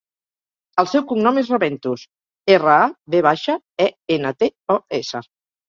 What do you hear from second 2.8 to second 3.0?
a,